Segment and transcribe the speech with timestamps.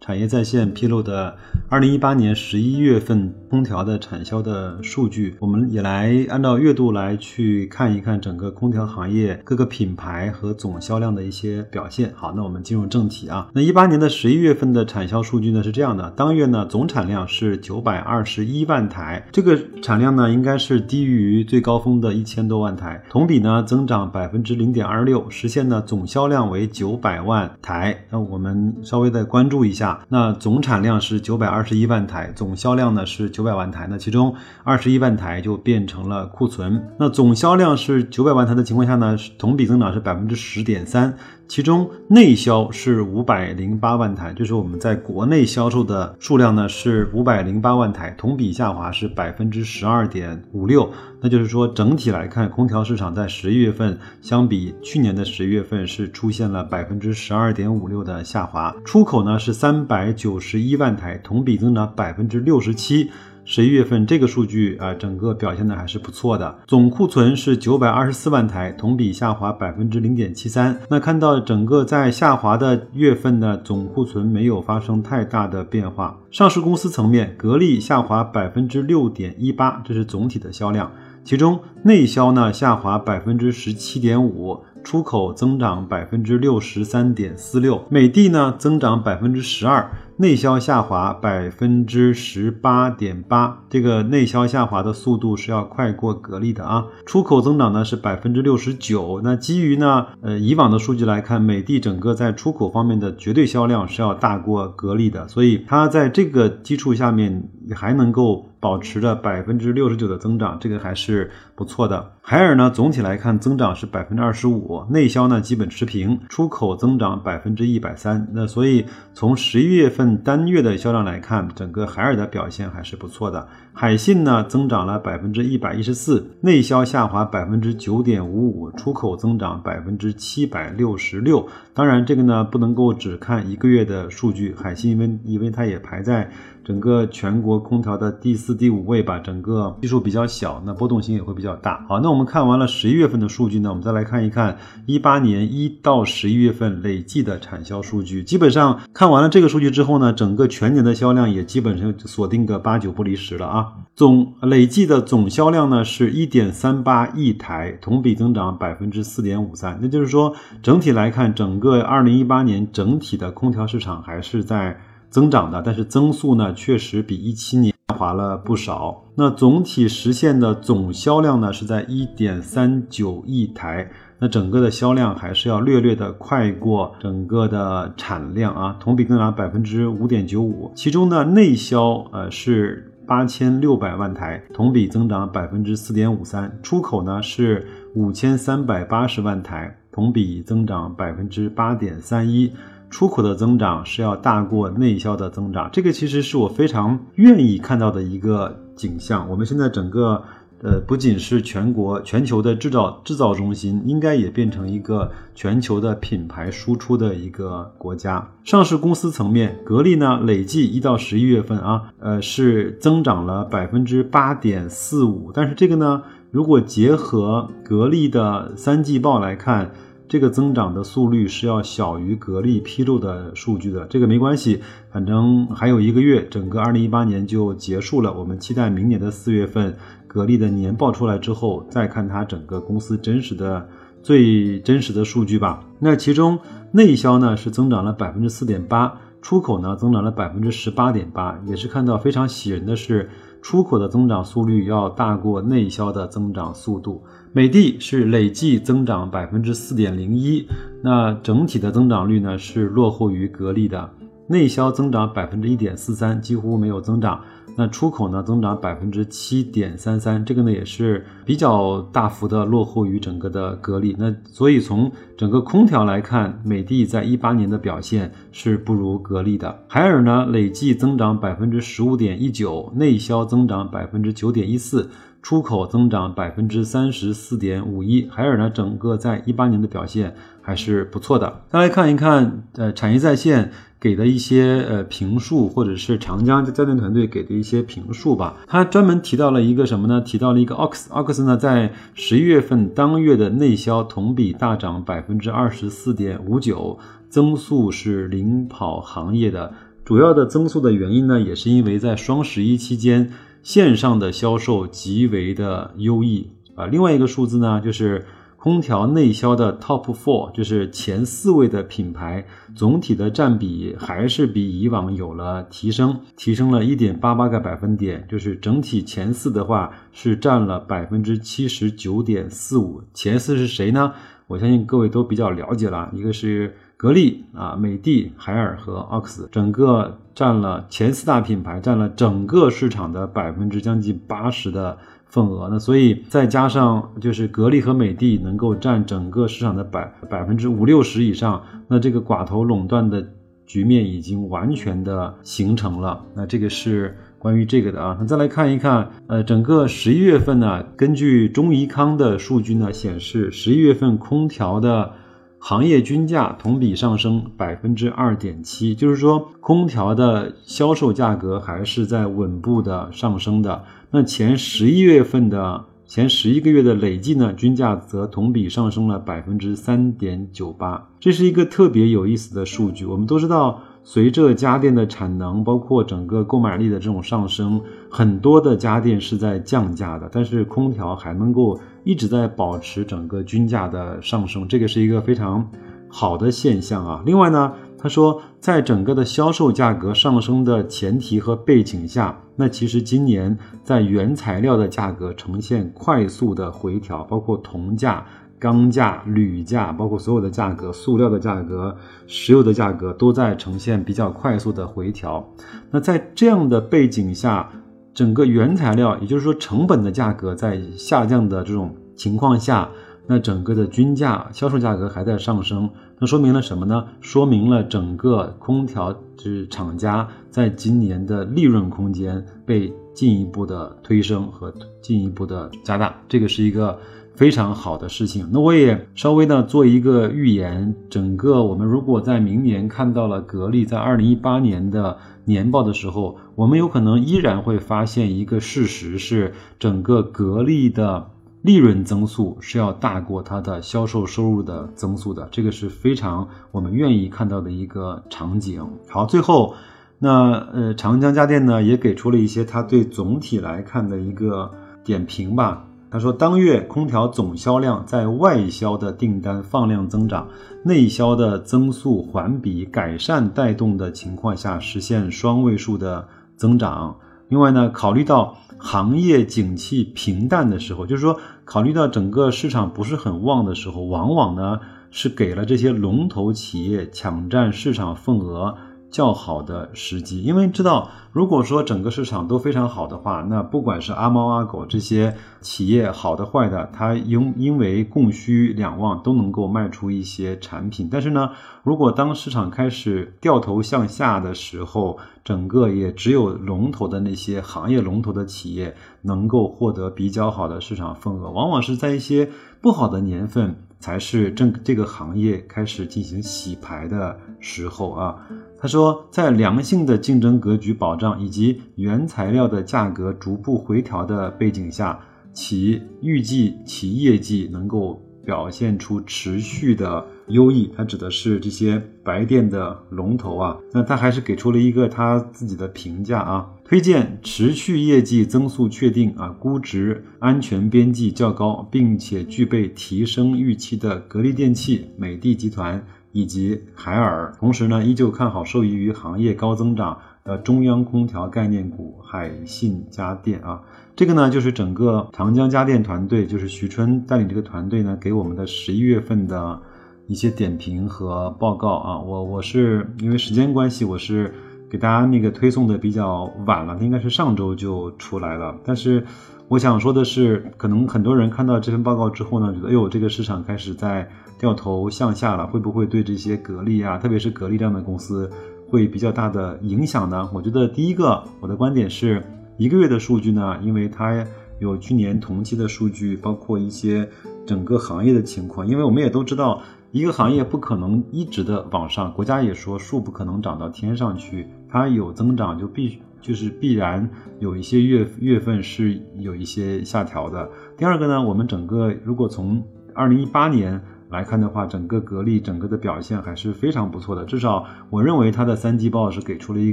[0.00, 1.36] 产业在线披露的
[1.68, 12.12] 二零一八年十一月份空调的产销的数据，我们也来按照月度来去看一看整个空调行业各个品牌和总销量的一些表现。
[12.14, 13.48] 好，那我们进入正题啊。
[13.52, 28.04] 那一八年的十一月份的产销数据呢是这样的，当月呢总产量是九百二十一万台，这个产量呢应该是低于最高峰的一千多万台，同比呢增长百分之零点二六，实现呢总销量为九百万台。
[28.10, 29.87] 那我们稍微再关注一下。
[30.08, 36.88] 那总产量是九百二十一万台，总销量呢是九百万台，那其中二十一万台就变成了库存。
[36.98, 41.14] 那总销量是九百万台的情况下呢，同比增长是百分之十点三。
[41.48, 50.92] 其中内销是五百零八万台，就是我们在国内销售的数量呢是五百零八万台，同比下滑是百分之十二点五六。
[51.20, 58.74] 那就是说整体来看，空调市场在十一月份相比去年的十一月份是出现了百分之十二点五六的下滑。
[58.84, 63.10] 出口呢是三百九十一万台，同比增长百分之六十七。
[63.50, 66.54] 十一月份这个数据啊，整个表现的还是不错的。
[66.66, 70.78] 总库存是九百二十四万台，同比下滑百分之零点七三。
[70.90, 76.20] 那看到整个在下滑的月份呢，总库存没有发生太大的变化。
[76.30, 80.92] 上市公司层面，格力下滑百分之六点一八，这是总体的销量。
[81.24, 84.62] 其中内销呢下滑百分之十七点五。
[84.84, 93.56] 出口增长百分之六十三点四六，美的呢增长百分之十二，内销下滑百分之十八点八。
[93.70, 96.84] 这个内销下滑的速度是要快过格力的啊。
[97.06, 99.20] 出口增长呢是百分之六十九。
[99.22, 108.44] 那基于呢呃以往的数据来看，美的整个在出口方面的绝对销量是要大过格力的，所以它在这个基础下面还能够。
[108.60, 112.10] 保持着百分之六十九的增长，这个还是不错的。
[112.20, 118.26] 海尔呢，总体来看增长是百分之二十五，内销呢基本持平，出口增长百分之一百三。
[118.32, 118.84] 那所以
[119.14, 123.46] 从十一月份单月的销量来看，整个海尔的表现还是不错的。
[123.72, 131.46] 海信呢增长了百分之一百一十四，内销下滑百分之九点五五，出口增长百分之七百六十六。
[131.74, 136.30] 当然，这个呢不能够只看一个月的数据，海信因为因为它也排在。
[136.68, 141.82] 整个全国空调的第四、第五位吧，整个基数比较小，那波动性也会比较大。
[141.88, 148.22] 好，那我们看完了十一月份的数据呢，我们再来看一看一八年一到十一月份累计的产销数据。
[148.22, 153.68] 基本上看完了这个数据之后呢，整个全年的销量也基本上锁定个八九不离十了啊。
[153.96, 159.78] 总累计的总销量呢是一点三八亿台，同比增长百分之四点五三。
[159.80, 164.78] 那就是说，整体来看，整个二零一八年整体的空调市场还是在。
[165.10, 169.04] 增长的，但是增速呢，确实比一七年下滑了不少。
[169.14, 173.90] 那总体实现的总销量呢，是在一点三九亿台。
[174.20, 180.70] 那整个的销量还是要略略的快过整个的产量啊，同比增长百分之五点九五。
[180.74, 186.58] 其中呢，内销呃是八千六百万台，同比增长百分之四点五三。
[186.62, 192.52] 出口呢是五千三百八十万台，同比增长百分之八点三一。
[192.90, 199.28] 出口的增长是要大过内销的增长，这个其实是我非常愿意看到的一个景象。
[199.28, 200.22] 我们现在整个，
[200.62, 208.26] 呃，不仅是全国、全球的制造制造中心，应该也变成一个全球的品牌输出的一个国家。
[208.42, 215.30] 上市公司层面，格力呢，累计一到十一月份啊，呃，是增长了百分之八点四五。
[215.34, 219.72] 但是这个呢，如果结合格力的三季报来看。
[220.08, 228.18] 这个增长的速率是要小于格力披露的数据的，这个没关系，反正还有一个月，整个二零一八年就结束了。
[228.18, 229.76] 我们期待明年的四月份，
[230.06, 233.68] 格力的年报出来之后，再看它整个公司真实的、
[234.02, 235.62] 最真实的数据吧。
[235.78, 236.38] 那其中
[236.72, 243.10] 内销呢是增长了百分之四点八，出口呢增长了百分之十八点八，也是看到非常喜人的是。
[243.40, 250.46] 出口的增长速率要大过内销的增长速度，美的是累计增长百分之四点零一，
[250.82, 253.90] 那整体的增长率呢是落后于格力的，
[254.26, 257.20] 内销增长百分之一点四三，几乎没有增长。
[257.54, 263.96] 那出口呢增长百分之七点三三，这个呢也是比较大幅的落后于整个的格力。
[263.98, 269.58] 那所以从整个空调来看，美的在一八年的表现是不如格力的。
[269.68, 274.88] 海尔呢，累计增长百分之十五点一九，内销增长百分之九点一四。
[275.20, 281.42] 出口增长百分之三十四点五一，海尔呢，整个在一八年的表现还是不错的。
[281.50, 283.50] 再来看一看，呃，产业在线
[283.80, 288.36] 给的一些呃评述，或者是长江家电团队给的一些评述吧。
[288.46, 290.00] 他专门提到了一个什么呢？
[290.00, 296.78] 提到了一个 OX，OX 呢，在十一月份当月的内销同比大涨百分之二十四点五九，
[297.10, 299.52] 增速是领跑行业的。
[299.84, 303.10] 主要的增速的原因呢，也是因为在双十一期间。
[303.42, 308.04] 线上的销售极为的优异啊，另外一个数字呢，就是
[308.36, 322.82] 空调内销的 top four，就是前四位的品牌，总体的占比还是比以往有了提升，提升了一点八八个百分点，就是整体前四的话是占了百分之七十九点四五。
[322.92, 323.92] 前四是谁呢？
[324.26, 326.54] 我相信各位都比较了解了，一个是。
[326.78, 334.78] 格力啊，美的、海尔和奥克斯，整个占了前四大品牌，占了整个市场的百分之将近八十的
[335.08, 335.48] 份额。
[335.50, 343.04] 那所以再加上就是格力和美的能够占整个市场的百百分之五六十以上，那这个寡头垄断的
[343.44, 346.04] 局面已经完全的形成了。
[346.14, 347.96] 那这个是关于这个的啊。
[347.98, 354.92] 那再来看一看，呃，整个十一月份呢，根据中怡康的数据呢显示，十一月份空调的。
[355.38, 363.64] 行业均价同比上升百分之二点七，就是说空调的销售价格还是在稳步的上升的。
[363.90, 372.84] 那前十一月份的前十一个月的累计呢，均价则同比上升了百分之三点九八，这是一个特别有意思的数据。
[372.84, 373.62] 我们都知道。
[373.90, 377.58] 随着家电的产能，包括整个购买力的这种上升，
[377.90, 385.50] 很多的家电是在降价的，但是空调还能够一直在保持整个均价的上升，这个是一个非常
[385.88, 387.02] 好的现象啊。
[387.06, 398.04] 另外呢，他说，在整个的销售价格上升的前提和背景下，那其实今年在原材料的价格呈现快速的回调，包括铜价。
[398.38, 401.76] 钢价、铝价，包括所有的价格，塑料的价格、
[402.06, 405.28] 石油的价格，都在呈现比较快速的回调。
[405.70, 407.50] 那在这样的背景下，
[407.92, 412.68] 整个原材料，也就是说成本的价格在下降的这种情况下，
[413.06, 415.68] 那整个的均价、销售价格还在上升。
[415.98, 416.84] 那说明了什么呢？
[417.00, 425.92] 说明了整个空调就是厂家在今年的利润空间被进一步的推升和进一步的加大。
[426.08, 426.78] 这个是一个。
[427.18, 441.10] 非常好的事情，那我也稍微呢做一个预言，整个我们如果在明年看到了格力在二零一八年的年报的时候，我们有可能依然会发现一个事实是，整个格力的
[441.42, 448.64] 利润增速是要大过它的销售收入的增速的，这个是非常我们愿意看到的一个场景。
[448.88, 449.56] 好，最后，
[449.98, 454.52] 那呃长江家电呢也给出了一些它对总体来看的一个
[454.84, 455.64] 点评吧。
[455.90, 460.28] 他说，当月空调总销量在外销的订单放量增长、
[460.62, 466.06] 内销的增速环比改善带动的情况下，实现双位数的
[466.36, 466.96] 增长。
[467.28, 474.60] 另外呢，考虑到行业景气平淡的时候，就是说，考虑到整个市场不是很旺的时候，往往呢
[474.90, 478.56] 是给了这些龙头企业抢占市场份额。
[478.90, 490.88] 较好的时机，因为知道，如果说整个市场都非常好的话，那不管是阿猫阿狗这些企业好的坏的，它因因为供需两旺都能够卖出一些产品。
[490.90, 491.30] 但是呢，
[491.62, 502.30] 如果当市场开始掉头向下的时候，整个也只有龙头的那些行业龙头的企业能够获得比较好的市场份额，往往是在一些
[502.62, 503.56] 不好的年份。
[503.78, 508.16] 才是正这个行业开始进行洗牌的时候啊。
[508.58, 514.98] 他说，在良性的竞争格局保障以及原材料的价格逐步回调的背景下，
[515.32, 520.70] 其预计其业绩能够表现出持续的优异。
[520.76, 523.56] 它指的是这些白电的龙头啊。
[523.72, 526.50] 那他还是给出了一个他自己的评价啊。
[526.62, 535.82] 推荐持续业绩增速确定啊，估值安全边际较高，并且具备提升预期的格力电器、美的集团
[536.12, 537.32] 以及海尔。
[537.38, 543.62] 同时呢，依旧看好受益于行业高增长呃中央空调概念股海信家电啊。
[543.96, 549.60] 这个呢，就是整个长江家电团队，就是徐春带领这个团队呢，给我们的十一月份的
[550.06, 551.98] 一些点评和报告啊。
[551.98, 554.32] 我我是因为时间关系，我是。
[554.70, 558.54] 给大家那个推送的比较晚了，应该是上周就出来了。
[558.66, 559.02] 但是
[559.48, 564.06] 我想说的是，可能很多人看到这份报告之后呢，觉得哎呦，这个市场开始在
[564.38, 568.30] 掉头向下了，会不会对这些格力啊，特别是格力这样的公司
[568.68, 570.28] 会比较大的影响呢？
[570.32, 572.22] 我觉得第一个，我的观点是
[572.56, 574.26] 一个月的数据呢，因为它
[574.60, 577.08] 有去年同期的数据，包括一些
[577.46, 579.60] 整个行业的情况，因为我们也都知道。
[579.90, 587.08] 一个行业不可能一直的往上，国家也说树不可能长到天上去，它有增长就必就是必然
[587.40, 590.46] 有一些月月份是有一些下调的。
[590.76, 592.62] 第二个呢，我们整个如果从
[592.94, 599.72] 二零一八年来看的话，整个格力整个的表现还是非常不错的，至少我认为它的三季报是给出了一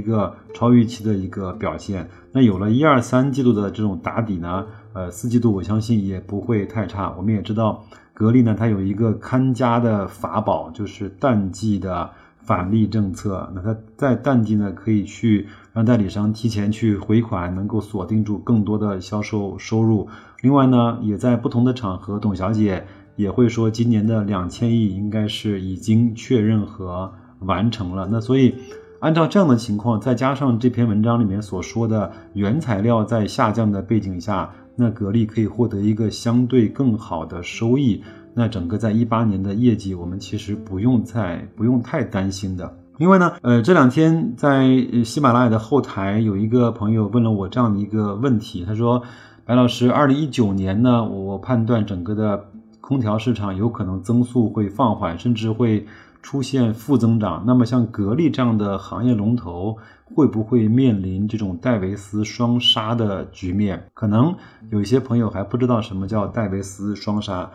[0.00, 2.08] 个超预期的一个表现。
[2.32, 7.14] 那有了一二三季度的这种打底呢，呃，四季度我相信也不会太差。
[7.16, 7.84] 我们也知道。
[8.18, 13.52] 格力呢，它有一个看家的法宝，就是淡季的返利政策。
[13.54, 20.08] 那它在淡季呢，可以去让代理商提前去回款，能够锁定住更多的销售收入。
[20.40, 28.08] 另外呢，也在不同的场合，董小姐也会说，今年的两千亿应该是已经确认和完成了。
[28.10, 28.54] 那所以，
[29.00, 34.52] 按照这样的情况，再加上这篇文章里面所说的原材料在下降的背景下。
[34.78, 38.02] 那格力可以获得一个相对更好的收益，
[38.34, 42.76] 那整个在一八年的业绩，我们其实不用再不用太担心的。
[42.98, 44.68] 另外呢，呃，这两天在
[45.02, 49.02] 喜马拉雅的后台有一个朋友问了我这样的一个问题，他说
[49.46, 52.44] ：“白老师，二零一九年呢，我判断整个的
[52.86, 55.86] 空调市场有可能增速会放缓，甚至会。”
[56.22, 59.78] 出现负增长，那么像格力这样的行业龙头
[60.12, 63.86] 会不会面临这种戴维斯双杀的局面？
[63.94, 64.34] 可能
[64.72, 67.52] 有一些朋友还不知道什么叫戴维斯双杀。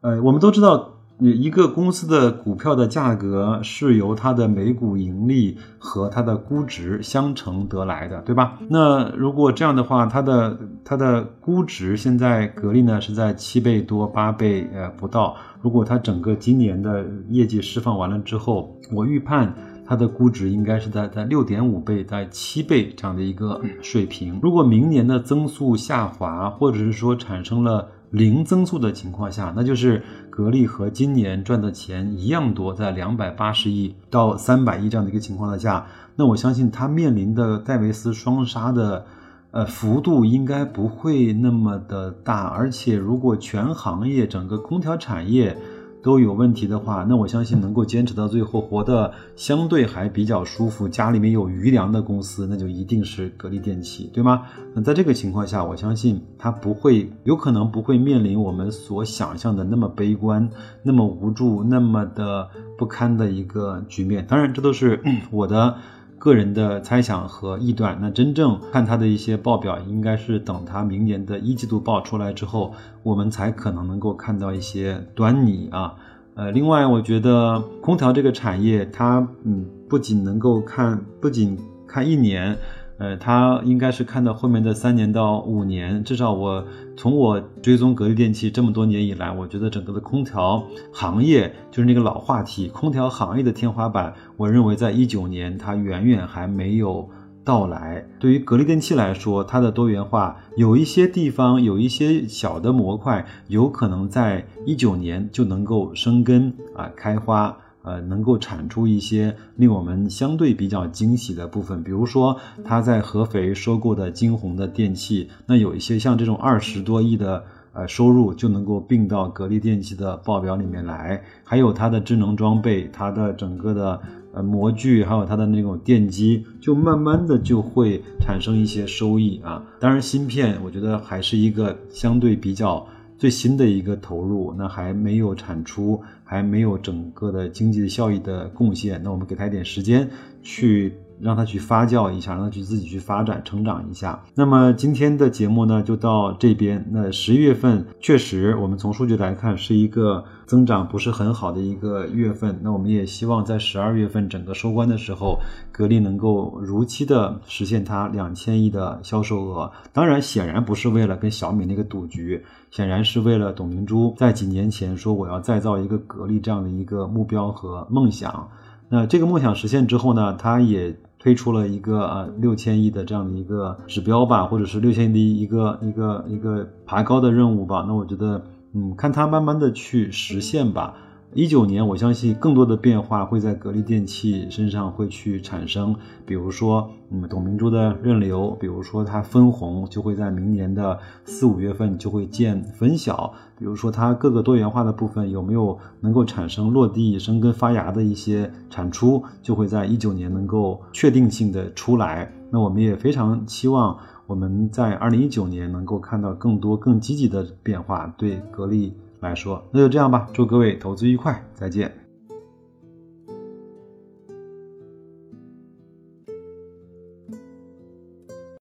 [0.00, 0.93] 呃，我们都知道。
[1.20, 8.58] 一个公司的股票的价格是由它的每股盈利和它的估值相乘得来的，对吧？
[8.68, 15.36] 那如果这样的话，它的它的估值现在格力呢是在七倍多八倍呃不到。
[15.62, 19.54] 如果它整个今年的业绩释放完了之后，我预判
[19.86, 24.40] 它的估值应该是在在六点五倍在七倍这样的一个水平。
[24.42, 27.88] 如果明年的增速下滑，或者是说产生了。
[28.14, 39.04] 零增速的情况下，那就是格力和今年赚的钱一样多，在两百八十亿到三百亿这样的一个情况下，那我相信它面临的戴维斯双杀的，
[39.50, 45.58] 呃幅度应该不会那么的大，而且如果全行业整个空调产业。
[46.04, 54.42] 都有问题的话，那我相信能够坚持到最后，活得相对还比较舒服，家里面有余粮的公司，那就一定是格力电器，对吗？
[54.74, 60.50] 那在这个情况下，我相信它不会，有可能不会面临我们所想象的那么悲观、
[60.82, 64.26] 那么无助、那么的不堪的一个局面。
[64.28, 65.76] 当然，这都是我的。
[66.24, 75.94] 个人的猜想和臆断，那真正看它的一些报表，应该是等它明年的一季度报出来之后，我们才可能能够看到一些端倪啊。
[76.34, 82.56] 呃，另外，我觉得空调这个产业，它嗯，不仅能够看，不仅看一年。
[82.96, 86.64] 呃，他应该是看到后面的三年到五年，至少我
[86.96, 97.10] 从我追踪格力电器这么多年以来，我觉得整个的空调行业就是那个老话题，空调行业的天花板，我认为在一九年它远远还没有
[97.44, 98.06] 到来。
[98.20, 107.56] 对于格力电器来说，它的多元化有一些地方有一些小的模块，有可能在一九年就能够生根啊开花。
[107.84, 124.00] 呃，能够产出一些令我们相对比较惊喜的部分，比如说他在合肥收购的金鸿的电器，那有一些像这种二十多亿的呃收入就能够并到格力电器的报表里面来，还有它的智能装备，它的整个的
[124.32, 129.62] 呃模具，还有它的那种电机，就慢慢的就会产生一些收益啊。
[129.78, 132.86] 当然，芯片我觉得还是一个相对比较。
[133.16, 140.08] 最新的一个投入，那还没有产出，还没有整个的经济的效益的贡献，那我们给他一点时间
[140.42, 140.92] 去。
[141.20, 144.22] 让它去发酵一下，让它去自己去发展成长一下。
[144.34, 146.86] 那么今天的节目呢，就到这边。
[146.90, 152.58] 那十一月份确实，我们从数据来看是一个增长不是很好的一个月份。
[152.62, 155.38] 那我们也希望在十二月份整个收官的时候，
[155.72, 159.70] 格力能够如期的实现它两千亿的销售额。
[159.92, 168.48] 当然，显然不是为了跟小米那个赌局，显然是为了董明珠在几年前说我要再造一个格力这样的一个目标和梦想。
[168.94, 177.84] 那这个梦想实现之后呢，他也推出了一个啊六千亿的这样的一个指标吧，或者是六千亿的一个一个一个爬高的任务吧。
[177.88, 180.94] 那我觉得，嗯，看他慢慢的去实现吧。
[181.36, 202.32] 一九年，我相信更多的变化会在格力电器身上会去产生，比如说，嗯，董明珠的认流，比如说它分红就会在明年的四五月份就会见分晓，比如说它各个多元化的部分有没有能够产生落地生根发芽的一些产出，就会在一九年能够确定性的出来。
[202.48, 203.98] 那我们也非常期望
[204.28, 208.94] 我们在二零一九年能够看到更多更积极的变化，对格力。
[209.24, 210.28] 来说，那就这样吧。
[210.32, 212.03] 祝各位投资愉快，再见。